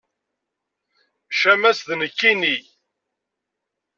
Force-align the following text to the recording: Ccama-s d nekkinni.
Ccama-s 1.33 1.79
d 1.87 1.89
nekkinni. 1.99 2.55